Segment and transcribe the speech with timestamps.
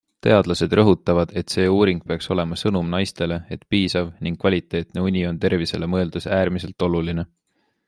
[0.25, 5.39] Teadlased rõhutavad, et see uuring peaks olema sõnum naistele, et piisav ning kvaliteetne uni on
[5.47, 7.31] tervisele mõeldes äärmiselt oluline.